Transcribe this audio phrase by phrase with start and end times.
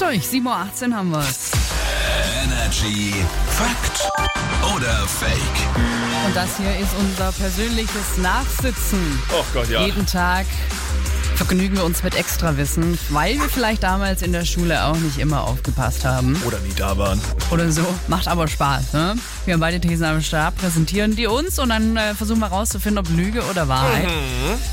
[0.00, 0.24] durch.
[0.24, 1.50] 7.18 Uhr haben wir's.
[2.44, 3.14] Energy
[3.48, 4.10] Fakt
[4.74, 5.40] oder Fake?
[6.26, 9.18] Und das hier ist unser persönliches Nachsitzen.
[9.32, 9.84] Oh Gott, ja.
[9.84, 10.46] Jeden Tag
[11.46, 15.44] vergnügen wir uns mit Extrawissen, weil wir vielleicht damals in der Schule auch nicht immer
[15.44, 16.36] aufgepasst haben.
[16.46, 17.18] Oder nie da waren.
[17.50, 17.80] Oder so.
[18.08, 19.14] Macht aber Spaß, ne?
[19.46, 22.98] Wir haben beide Thesen am Start, präsentieren die uns und dann äh, versuchen wir rauszufinden,
[22.98, 24.06] ob Lüge oder Wahrheit.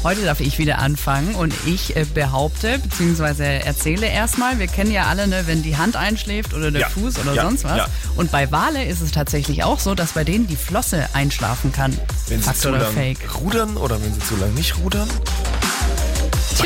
[0.04, 5.06] Heute darf ich wieder anfangen und ich äh, behaupte, beziehungsweise erzähle erstmal, wir kennen ja
[5.06, 6.90] alle, ne, wenn die Hand einschläft oder der Ja.
[6.90, 7.44] Fuß oder Ja.
[7.44, 7.78] sonst was.
[7.78, 7.88] Ja.
[8.18, 11.98] Und bei Wale ist es tatsächlich auch so, dass bei denen die Flosse einschlafen kann.
[12.28, 13.20] Wenn sie Fakt zu oder lang Fake?
[13.40, 15.08] rudern oder wenn sie zu lang nicht rudern?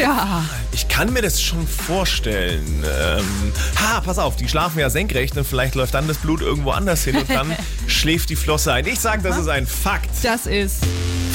[0.01, 2.83] Tja, Ich kann mir das schon vorstellen.
[2.83, 6.71] Ähm, ha, pass auf, die schlafen ja senkrecht und vielleicht läuft dann das Blut irgendwo
[6.71, 7.55] anders hin und dann
[7.87, 8.87] schläft die Flosse ein.
[8.87, 10.09] Ich sage, das ist ein Fakt.
[10.23, 10.77] das ist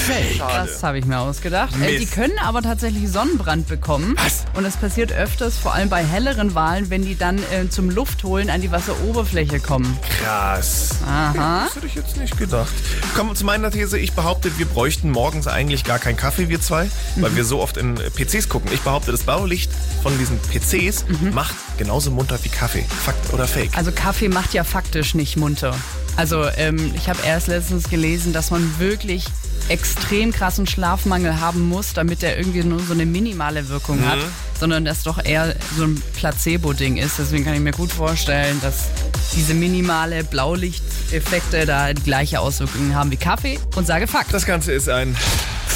[0.06, 0.38] Fake.
[0.38, 1.74] Das habe ich mir ausgedacht.
[1.80, 4.14] Äh, die können aber tatsächlich Sonnenbrand bekommen.
[4.22, 4.44] Was?
[4.54, 8.48] Und es passiert öfters, vor allem bei helleren Walen, wenn die dann äh, zum Luftholen
[8.48, 9.98] an die Wasseroberfläche kommen.
[10.20, 10.90] Krass.
[11.04, 11.64] Aha.
[11.64, 12.72] Das hätte ich jetzt nicht gedacht.
[13.16, 13.98] Kommen wir zu meiner These.
[13.98, 17.76] Ich behaupte, wir bräuchten morgens eigentlich gar keinen Kaffee, wir zwei, weil wir so oft
[17.76, 18.70] in äh, PCs gucken.
[18.72, 22.84] Ich behaupte, das Blaulicht von diesen PCs macht genauso munter wie Kaffee.
[23.04, 23.76] Fakt oder Fake?
[23.76, 25.74] Also Kaffee macht ja faktisch nicht munter.
[26.16, 29.24] Also ähm, ich habe erst letztens gelesen, dass man wirklich
[29.68, 34.18] extrem krassen Schlafmangel haben muss, damit der irgendwie nur so eine minimale Wirkung hat,
[34.58, 37.18] sondern das doch eher so ein Placebo-Ding ist.
[37.18, 38.86] Deswegen kann ich mir gut vorstellen, dass
[39.34, 44.32] diese minimale Blaulichteffekte da die gleiche Auswirkungen haben wie Kaffee und sage Fakt.
[44.32, 45.16] Das Ganze ist ein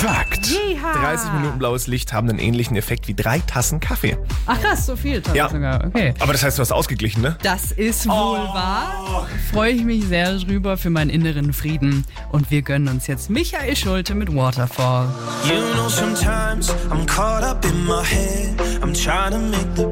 [0.01, 0.47] Fakt.
[0.47, 0.95] Yeeha.
[0.95, 4.17] 30 Minuten blaues Licht haben einen ähnlichen Effekt wie drei Tassen Kaffee.
[4.47, 5.51] Ach krass, so viel Ja.
[5.51, 5.85] sogar.
[5.89, 6.15] Okay.
[6.21, 7.37] Aber das heißt, du hast ausgeglichen, ne?
[7.43, 9.27] Das ist wohl wahr.
[9.53, 12.07] Freue ich mich sehr drüber für meinen inneren Frieden.
[12.33, 15.09] Und wir gönnen uns jetzt Michael Schulte mit Waterfall.
[15.45, 18.59] You know, sometimes I'm caught up in my head.
[18.83, 19.87] I'm trying to make the